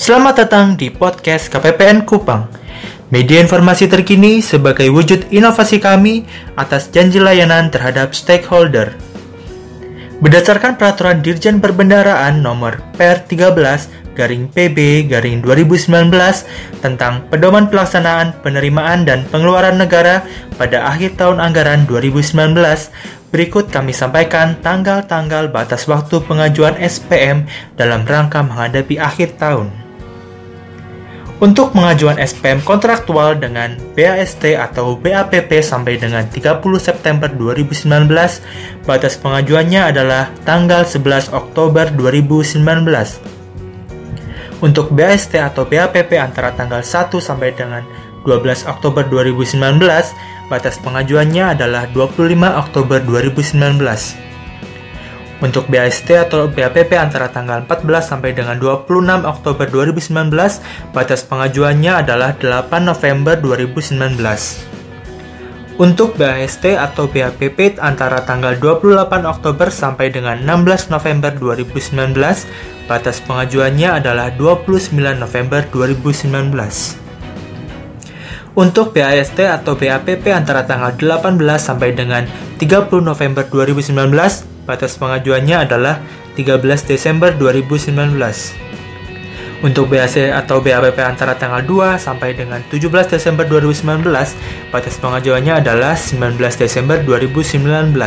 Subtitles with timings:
[0.00, 2.48] Selamat datang di podcast KPPN Kupang.
[3.12, 6.24] Media informasi terkini sebagai wujud inovasi kami
[6.56, 8.96] atas janji layanan terhadap stakeholder.
[10.24, 16.08] Berdasarkan peraturan Dirjen Perbendaraan nomor Per 13 garing PB garing 2019
[16.80, 20.24] tentang pedoman pelaksanaan penerimaan dan pengeluaran negara
[20.56, 22.56] pada akhir tahun anggaran 2019,
[23.36, 27.44] berikut kami sampaikan tanggal-tanggal batas waktu pengajuan SPM
[27.76, 29.79] dalam rangka menghadapi akhir tahun.
[31.40, 39.88] Untuk pengajuan SPM kontraktual dengan BAST atau BAPP sampai dengan 30 September 2019, batas pengajuannya
[39.88, 42.60] adalah tanggal 11 Oktober 2019.
[44.60, 47.88] Untuk BAST atau BAPP antara tanggal 1 sampai dengan
[48.28, 49.56] 12 Oktober 2019,
[50.52, 54.29] batas pengajuannya adalah 25 Oktober 2019.
[55.40, 60.36] Untuk BAST atau BAPP antara tanggal 14 sampai dengan 26 Oktober 2019,
[60.92, 64.20] batas pengajuannya adalah 8 November 2019.
[65.80, 72.20] Untuk BAST atau BAPP antara tanggal 28 Oktober sampai dengan 16 November 2019,
[72.84, 77.00] batas pengajuannya adalah 29 November 2019.
[78.60, 82.28] Untuk BAST atau BAPP antara tanggal 18 sampai dengan
[82.60, 85.98] 30 November 2019, Batas pengajuannya adalah
[86.38, 87.90] 13 Desember 2019.
[89.66, 94.06] Untuk BAC atau BAPP antara tanggal 2 sampai dengan 17 Desember 2019,
[94.70, 97.98] batas pengajuannya adalah 19 Desember 2019.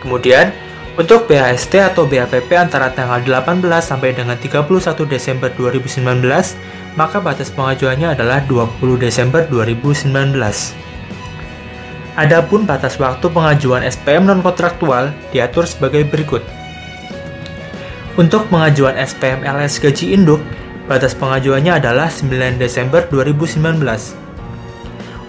[0.00, 0.48] Kemudian,
[0.96, 4.64] untuk BAST atau BAPP antara tanggal 18 sampai dengan 31
[5.04, 6.56] Desember 2019,
[6.96, 10.88] maka batas pengajuannya adalah 20 Desember 2019.
[12.20, 16.44] Adapun batas waktu pengajuan SPM non-kontraktual diatur sebagai berikut.
[18.20, 20.44] Untuk pengajuan SPM LS gaji induk,
[20.84, 24.20] batas pengajuannya adalah 9 Desember 2019.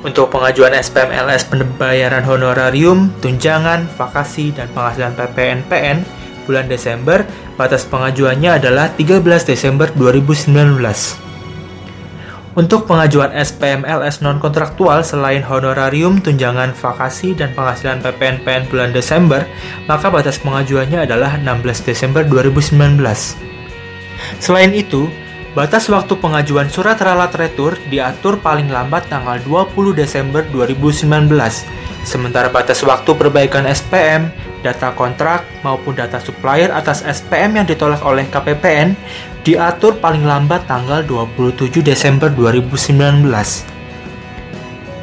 [0.04, 6.04] Untuk pengajuan SPM LS pembayaran honorarium, tunjangan, vakasi, dan penghasilan PPNPN
[6.44, 7.24] bulan Desember,
[7.56, 11.21] batas pengajuannya adalah 13 Desember 2019.
[12.52, 19.48] Untuk pengajuan SPM LS non-kontraktual selain honorarium, tunjangan vakasi, dan penghasilan PPNPN bulan Desember,
[19.88, 23.00] maka batas pengajuannya adalah 16 Desember 2019.
[24.44, 25.08] Selain itu,
[25.52, 31.28] batas waktu pengajuan surat ralat retur diatur paling lambat tanggal 20 Desember 2019,
[32.08, 34.32] sementara batas waktu perbaikan SPM,
[34.64, 38.96] data kontrak, maupun data supplier atas SPM yang ditolak oleh KPPN
[39.44, 43.28] diatur paling lambat tanggal 27 Desember 2019.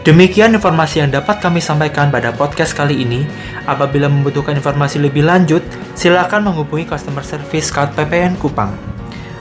[0.08, 3.28] Demikian informasi yang dapat kami sampaikan pada podcast kali ini.
[3.68, 5.60] Apabila membutuhkan informasi lebih lanjut,
[5.92, 8.97] silakan menghubungi customer service KPPN Kupang.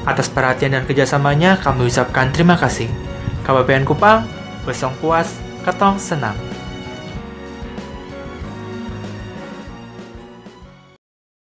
[0.07, 2.87] Atas perhatian dan kerjasamanya, kami ucapkan terima kasih.
[3.43, 4.23] KPPN Kupang,
[4.63, 5.35] besong puas,
[5.67, 6.56] ketong senang.